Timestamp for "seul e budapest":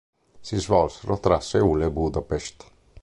1.39-2.65